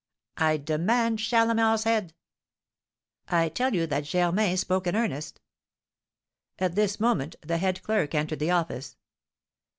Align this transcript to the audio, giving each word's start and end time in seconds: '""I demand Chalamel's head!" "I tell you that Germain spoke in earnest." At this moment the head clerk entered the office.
'""I 0.37 0.57
demand 0.57 1.19
Chalamel's 1.19 1.83
head!" 1.83 2.15
"I 3.27 3.49
tell 3.49 3.75
you 3.75 3.85
that 3.85 4.05
Germain 4.05 4.57
spoke 4.57 4.87
in 4.87 4.95
earnest." 4.95 5.39
At 6.57 6.73
this 6.73 6.99
moment 6.99 7.35
the 7.41 7.59
head 7.59 7.83
clerk 7.83 8.15
entered 8.15 8.39
the 8.39 8.49
office. 8.49 8.97